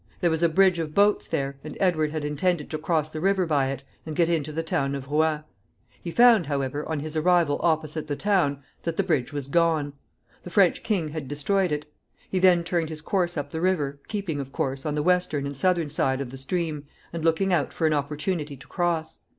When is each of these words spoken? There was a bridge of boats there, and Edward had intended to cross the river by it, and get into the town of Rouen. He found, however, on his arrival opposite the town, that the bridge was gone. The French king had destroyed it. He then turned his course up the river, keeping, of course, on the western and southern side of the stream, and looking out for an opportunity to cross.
There 0.19 0.31
was 0.31 0.41
a 0.41 0.49
bridge 0.49 0.79
of 0.79 0.95
boats 0.95 1.27
there, 1.27 1.59
and 1.63 1.77
Edward 1.79 2.09
had 2.09 2.25
intended 2.25 2.71
to 2.71 2.79
cross 2.79 3.11
the 3.11 3.21
river 3.21 3.45
by 3.45 3.67
it, 3.69 3.83
and 4.03 4.15
get 4.15 4.29
into 4.29 4.51
the 4.51 4.63
town 4.63 4.95
of 4.95 5.09
Rouen. 5.11 5.43
He 6.01 6.09
found, 6.09 6.47
however, 6.47 6.83
on 6.89 7.01
his 7.01 7.15
arrival 7.15 7.59
opposite 7.61 8.07
the 8.07 8.15
town, 8.15 8.63
that 8.81 8.97
the 8.97 9.03
bridge 9.03 9.31
was 9.31 9.45
gone. 9.45 9.93
The 10.41 10.49
French 10.49 10.81
king 10.81 11.09
had 11.09 11.27
destroyed 11.27 11.71
it. 11.71 11.85
He 12.31 12.39
then 12.39 12.63
turned 12.63 12.89
his 12.89 13.03
course 13.03 13.37
up 13.37 13.51
the 13.51 13.61
river, 13.61 13.99
keeping, 14.07 14.39
of 14.39 14.51
course, 14.51 14.87
on 14.87 14.95
the 14.95 15.03
western 15.03 15.45
and 15.45 15.55
southern 15.55 15.91
side 15.91 16.19
of 16.19 16.31
the 16.31 16.35
stream, 16.37 16.87
and 17.13 17.23
looking 17.23 17.53
out 17.53 17.71
for 17.71 17.85
an 17.85 17.93
opportunity 17.93 18.57
to 18.57 18.65
cross. 18.67 19.19